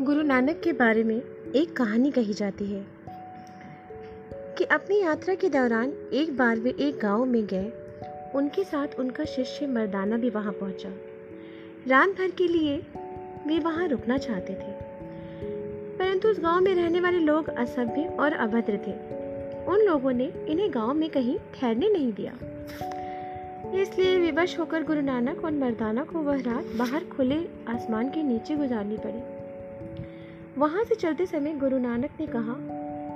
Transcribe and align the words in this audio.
गुरु 0.00 0.22
नानक 0.22 0.60
के 0.64 0.72
बारे 0.72 1.04
में 1.04 1.22
एक 1.56 1.76
कहानी 1.76 2.10
कही 2.10 2.32
जाती 2.32 2.66
है 2.66 2.86
कि 4.58 4.64
अपनी 4.64 5.00
यात्रा 5.00 5.34
के 5.34 5.48
दौरान 5.48 5.92
एक 6.12 6.36
बार 6.36 6.56
वे 6.56 6.70
एक 6.70 6.98
गाँव 6.98 7.24
में 7.24 7.46
गए। 7.46 7.72
उनके 8.34 8.64
साथ 8.64 8.88
उनका 8.98 9.24
शिष्य 9.24 9.66
मर्दाना 9.66 10.16
भी 10.16 10.30
वहाँ 10.30 10.52
पहुँचा। 10.52 10.88
रात 11.88 12.08
भर 12.08 12.30
के 12.30 12.48
लिए 12.48 12.82
वे 13.46 13.58
वहाँ 13.58 13.88
रुकना 13.88 14.18
चाहते 14.18 14.52
थे। 14.52 14.72
परंतु 15.98 16.28
उस 16.28 16.40
गाँव 16.40 16.60
में 16.60 16.74
रहने 16.74 17.00
वाले 17.00 17.18
लोग 17.18 17.48
असभ्य 17.48 18.16
और 18.20 18.32
अभद्र 18.32 18.76
थे। 18.76 18.92
उन 19.66 19.78
लोगों 19.86 20.12
ने 20.12 20.32
इन्हें 20.48 20.74
गाँव 20.74 20.94
में 20.94 21.10
कहीं 21.10 21.38
ठहरने 21.38 21.88
नहीं 21.88 22.12
दिया। 22.12 22.32
इसलिए 23.82 24.18
विवश 24.18 24.58
होकर 24.58 24.82
गुरु 24.82 25.00
नानक 25.00 25.44
और 25.44 25.50
मर्दाना 25.50 26.04
को 26.04 26.18
वह 26.18 26.40
रात 26.40 26.64
बाहर 26.76 27.04
खुले 27.04 27.48
आसमान 27.68 28.08
के 28.08 28.22
नीचे 28.22 28.56
गुजारनी 28.56 28.96
पड़ी। 28.96 29.39
वहाँ 30.60 30.84
से 30.84 30.94
चलते 30.94 31.26
समय 31.26 31.52
गुरु 31.54 31.78
नानक 31.78 32.10
ने 32.20 32.26
कहा, 32.26 32.54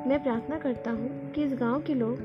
मैं 0.09 0.23
प्रार्थना 0.23 0.59
करता 0.59 0.91
हूँ 0.91 1.33
कि 1.33 1.43
इस 1.45 1.55
गाँव 1.55 1.83
के 1.83 1.95
लोग 1.95 2.19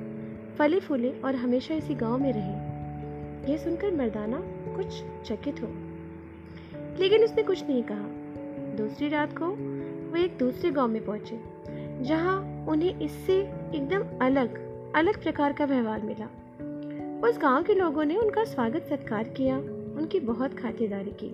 फले 0.57 0.79
फूले 0.79 1.09
और 1.11 1.35
हमेशा 1.35 1.73
इसी 1.73 1.95
गाँव 1.95 2.17
में 2.17 2.33
रहें। 2.33 3.49
यह 3.49 3.57
सुनकर 3.57 3.95
मर्दाना 3.95 4.41
कुछ 4.75 5.03
चकित 5.25 5.61
हो। 5.61 5.67
लेकिन 6.99 7.23
उसने 7.23 7.43
कुछ 7.43 7.63
नहीं 7.63 7.83
कहा। 7.83 8.07
दूसरी 8.75 9.09
रात 9.09 9.37
को 9.37 9.45
वो 10.11 10.15
एक 10.15 10.37
दूसरे 10.37 10.71
गाँव 10.71 10.87
में 10.87 11.05
पहुँचे, 11.05 11.39
जहाँ 12.03 12.65
उन्हें 12.69 12.99
इससे 12.99 13.39
एकदम 13.75 14.25
अलग 14.25 14.57
अलग 14.95 15.23
प्रकार 15.23 15.53
का 15.53 15.65
व्यवहार 15.65 16.01
मिला। 16.01 16.25
उस 17.27 17.39
गाँव 17.39 17.63
के 17.63 17.73
लोगों 17.73 18.05
ने 18.05 18.17
उनका 18.17 18.43
स्वागत 18.43 18.83
सत्कार 18.83 19.23
किया, 19.23 19.57
उनकी 19.97 20.19
बहुत 20.19 20.53
खातिरदारी 20.53 21.11
की, 21.23 21.29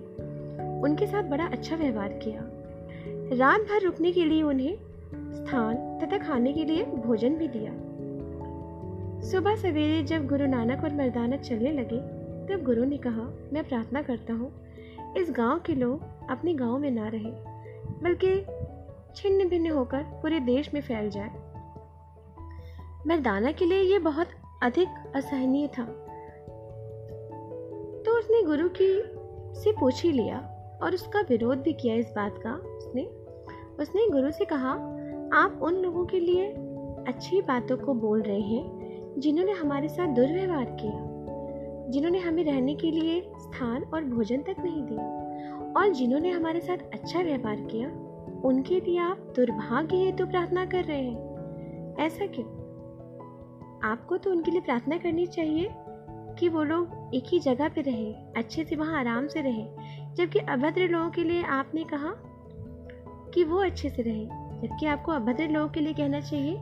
उनके 0.82 1.06
साथ 1.06 1.22
बड़ा 1.22 1.44
अच्छा 1.44 1.76
व्यवहार 1.76 2.08
किया। 2.08 2.55
रात 3.32 3.60
भर 3.60 3.82
रुकने 3.82 4.12
के 4.12 4.24
लिए 4.24 4.42
उन्हें 4.42 4.76
स्थान 5.32 5.74
तथा 5.74 6.18
खाने 6.18 6.52
के 6.52 6.64
लिए 6.64 6.84
भोजन 6.84 7.34
भी 7.34 7.48
दिया। 7.48 7.72
सुबह 9.20 9.56
सवेरे 9.56 10.02
जब 10.02 10.26
गुरु 10.26 10.46
नानक 10.46 10.84
और 10.84 10.94
मर्दाना 10.94 11.36
चलने 11.36 11.72
लगे, 11.72 11.98
तब 12.46 12.62
गुरु 12.64 12.84
ने 12.84 12.96
कहा, 12.96 13.50
मैं 13.52 13.68
प्रार्थना 13.68 14.02
करता 14.02 14.32
हूँ, 14.32 14.52
इस 15.16 15.30
गाँव 15.30 15.58
के 15.58 15.74
लोग 15.74 16.02
अपने 16.30 16.54
गाँव 16.54 16.78
में 16.78 16.90
ना 16.90 17.08
रहे, 17.08 17.32
बल्कि 18.02 18.46
छिन्न 19.16 19.48
भिन्न 19.48 19.70
होकर 19.70 20.02
पूरे 20.02 20.40
देश 20.40 20.74
में 20.74 20.80
फैल 20.80 21.10
जाए। 21.10 21.30
मर्दाना 23.06 23.52
के 23.52 23.64
लिए 23.64 23.80
ये 23.80 23.98
बहुत 23.98 24.26
अधिक 24.62 24.88
असहनीय 25.16 25.66
था। 25.66 25.84
तो 28.06 28.18
उसने 28.18 28.42
गुरु 28.42 28.68
की 28.68 29.02
से 29.60 29.72
पूछ 29.72 30.02
ही 30.02 30.12
लिया 30.12 30.38
और 30.82 30.94
उसका 30.94 31.20
विरोध 31.20 31.58
भी 31.58 31.72
किया 31.72 31.94
इस 31.94 32.12
बात 32.16 32.38
का 32.46 32.60
उसने 33.04 33.82
उसने 33.82 34.10
गुरु 34.10 34.30
से 34.30 34.44
कहा, 34.44 34.70
आप 35.32 35.60
उन 35.62 35.74
लोगों 35.74 36.06
के 36.06 36.20
लिए 36.20 36.46
अच्छी 37.08 37.42
बातों 37.42 37.76
को 37.76 37.94
बोल 37.94 38.22
रहे 38.22 38.40
हैं, 38.40 38.64
जिन्होंने 39.18 39.52
हमारे 39.52 39.88
साथ 39.88 40.06
दुर्व्यवहार 40.06 40.64
किया, 40.64 40.92
जिन्होंने 41.90 42.18
हमें 42.18 42.44
रहने 42.44 42.74
के 42.74 42.90
लिए 42.90 43.20
स्थान 43.20 43.82
और 43.82 44.04
भोजन 44.04 44.36
तक 44.36 44.56
नहीं 44.58 44.82
दिया, 44.82 45.02
और 45.76 45.88
जिन्होंने 45.88 46.30
हमारे 46.30 46.60
साथ 46.60 46.76
अच्छा 46.76 47.20
व्यवहार 47.20 47.56
किया, 47.56 47.88
उनके 48.44 48.80
लिए 48.80 48.98
आप 48.98 49.32
दुर्भाग्य 49.36 49.96
हेतु 49.96 50.24
तो 50.24 50.30
प्रार्थना 50.30 50.66
कर 50.66 50.84
रहे 50.84 51.02
हैं। 51.02 51.96
ऐसा 51.96 52.26
क्यों? 52.26 52.46
आपको 53.84 54.16
तो 54.16 54.30
उनके 54.30 54.50
लिए 54.50 54.60
प्रार्थना 54.60 54.98
करनी 54.98 55.26
चाहिए 55.26 55.68
कि 56.38 56.48
वो 56.48 56.62
लोग 56.62 57.10
एक 57.14 57.24
ही 57.26 57.38
जगह 57.38 57.68
पे 57.68 57.80
रहे, 57.80 58.12
अच्छे 58.12 58.64
से 58.64 58.76
वहाँ 58.76 59.00
आराम 59.00 59.26
से 59.26 59.40
रहे, 59.40 59.66
जबकि 60.14 60.38
अभद्र 60.38 60.88
लोगों 60.88 61.10
के 61.10 61.24
लिए 61.24 61.42
आपने 61.42 61.84
कहा 61.84 62.14
कि 63.36 63.44
वो 63.44 63.58
अच्छे 63.58 63.88
से 63.88 64.02
रहे, 64.02 64.24
जबकि 64.60 64.86
आपको 64.86 65.12
अभद्र 65.12 65.48
लोगों 65.48 65.68
के 65.68 65.80
लिए 65.80 65.92
कहना 65.94 66.20
चाहिए 66.20 66.56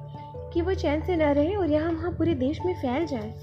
कि 0.52 0.62
वो 0.62 0.74
चैन 0.74 1.02
से 1.02 1.16
न 1.16 1.32
रहे 1.32 1.54
और 1.54 1.70
यहाँ 1.70 1.92
वहाँ 1.92 2.10
पूरे 2.10 2.34
देश 2.34 2.60
में 2.66 2.74
फैल 2.74 3.06
जाए। 3.06 3.34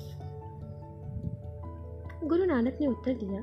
गुरु 2.23 2.45
नानक 2.45 2.77
ने 2.81 2.87
उत्तर 2.87 3.13
दिया, 3.13 3.41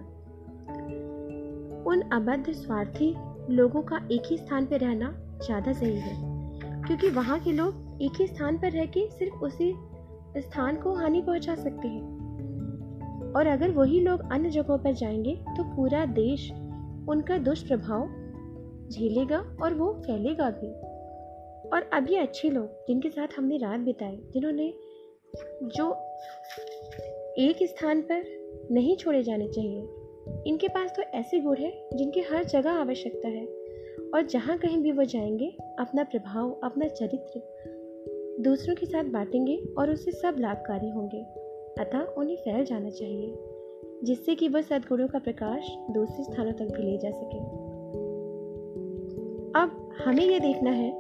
उन 1.85 2.01
अभद्र 2.13 2.53
स्वार्थी 2.53 3.15
लोगों 3.51 3.83
का 3.83 4.01
एक 4.13 4.31
ही 4.31 4.37
स्थान 4.37 4.67
पर 4.67 4.81
रहना 4.81 5.11
ज़्यादा 5.45 5.73
सही 5.73 5.97
है, 5.97 6.15
क्योंकि 6.83 7.11
वहाँ 7.11 7.39
के 7.41 7.53
लोग 7.53 8.03
एक 8.03 8.21
ही 8.21 8.27
स्थान 8.27 8.59
पर 8.59 8.73
रह 8.73 8.87
के 8.87 9.09
सिर्फ़ 9.11 9.45
उसी 9.45 9.73
स्थान 10.39 10.77
को 10.77 10.95
हानि 10.95 11.23
पहुँचा 11.23 11.55
सकते 11.55 11.89
हैं। 11.89 13.33
और 13.33 13.47
अगर 13.47 13.71
वही 13.71 14.01
लोग 14.01 14.31
अन्य 14.33 14.51
जगहों 14.51 14.79
पर 14.79 14.93
जाएँगे 14.93 15.35
तो 15.57 15.65
पूरा 15.77 16.05
देश 16.07 16.51
उनका 17.09 17.39
दुष्प्रभाव 17.39 18.09
झेलेगा 18.91 19.57
और 19.63 19.75
वो 19.75 19.93
फैलेगा 19.93 20.51
भी। 20.51 20.69
और 21.69 21.91
अब 21.93 22.07
ये 22.11 22.19
अच्छे 22.19 22.51
लोग, 22.51 22.67
जिनके 22.67 23.11
साथ 23.11 23.29
हमने 23.37 23.57
रात 23.57 23.81
बिताई, 23.81 24.17
जिन्होंने 24.17 24.75
जो 25.63 25.93
एक 27.39 27.57
स्थान 27.63 28.01
पर 28.01 28.25
नहीं 28.71 28.97
छोड़े 28.97 29.23
जाने 29.23 29.49
चाहिए, 29.49 29.89
इनके 30.47 30.69
पास 30.69 30.93
तो 30.97 31.03
ऐसे 31.03 31.41
गुण 31.41 31.57
हैं 31.57 31.97
जिनकी 31.97 32.21
हर 32.21 32.45
जगह 32.45 32.71
आवश्यकता 32.71 33.29
है। 33.29 33.47
और 34.15 34.23
जहाँ 34.23 34.59
कहीं 34.59 34.79
भी 34.79 34.93
वो 34.93 35.05
जाएँगे, 35.05 35.57
अपना 35.79 36.05
प्रभाव, 36.05 36.61
अपना 36.65 36.89
चरित्र 36.89 37.41
दूसरों 38.41 38.75
के 38.75 38.87
साथ 38.87 39.05
बांटेंगे 39.05 39.57
और 39.79 39.91
उससे 39.91 40.11
सब 40.11 40.37
लाभकारी 40.39 40.91
होंगे। 40.91 41.23
अतः 41.83 41.99
उन्हें 41.99 42.37
फैल 42.37 42.65
जाना 42.65 42.91
चाहिए, 42.91 43.35
जिससे 44.05 44.35
कि 44.35 44.49
वह 44.49 44.61
सदगुणों 44.61 45.09
का 45.09 45.19
प्रकाश 45.19 45.69
दूसरे 45.91 46.25
स्थानों 46.25 46.53
तक 46.53 46.65
भी 46.65 46.83
ले 46.83 46.99
जा 46.99 47.11
सके। 47.11 47.68
हमें 50.05 50.25
यह 50.25 50.39
देखना 50.39 50.71
है 50.71 50.91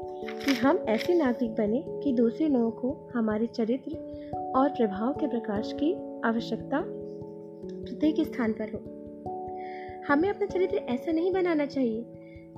कि 0.45 0.53
हम 0.53 0.79
ऐसे 0.89 1.15
नागरिक 1.15 1.51
बने 1.51 1.85
कि 1.89 2.13
दूसरे 2.13 2.49
लोगों 2.49 2.71
को 2.71 3.11
हमारे 3.15 3.47
चरित्र 3.47 3.97
और 4.57 4.69
प्रभाव 4.69 5.13
के 5.13 5.27
प्रकाश 5.27 5.73
की 5.73 5.93
आवश्यकता 6.25 6.85
प्रत्येक 7.85 8.21
स्थान 8.21 8.53
पर 8.53 8.65
हो। 8.65 8.79
हमें 10.09 10.29
अपना 10.31 10.47
चरित्र 10.47 10.77
ऐसा 10.77 11.13
नहीं 11.13 11.33
बनाना 11.33 11.67
चाहिए 11.67 12.07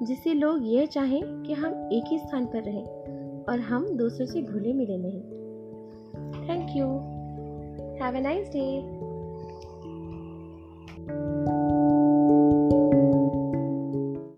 जिससे 0.03 0.35
लोग 0.35 0.61
यह 0.63 0.87
चाहें 0.87 1.43
कि 1.43 1.53
हम 1.53 1.91
एक 1.93 2.05
ही 2.09 2.19
स्थान 2.19 2.47
पर 2.47 2.63
रहें 2.63 3.45
और 3.45 3.61
हम 3.61 3.97
दूसरों 3.97 4.27
से 4.27 4.43
घुले 4.43 4.73
मिले 4.73 4.97
नहीं। 4.99 5.21
Thank 6.49 6.77
you 6.77 6.87
have 8.05 8.17
a 8.17 8.21
nice 8.21 8.49
day 8.49 8.67